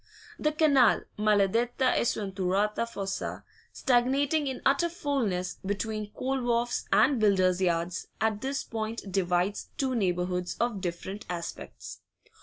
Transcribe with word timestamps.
The 0.39 0.51
canal 0.51 1.01
maladetta 1.19 1.95
e 1.95 2.01
sventurata 2.01 2.87
fossa 2.89 3.43
stagnating 3.71 4.47
in 4.47 4.59
utter 4.65 4.89
foulness 4.89 5.59
between 5.63 6.09
coal 6.13 6.41
wharfs 6.41 6.85
and 6.91 7.19
builders' 7.19 7.61
yards, 7.61 8.07
at 8.19 8.41
this 8.41 8.63
point 8.63 9.11
divides 9.11 9.69
two 9.77 9.93
neighbourhoods 9.93 10.57
of 10.59 10.81
different 10.81 11.27
aspects. 11.29 11.99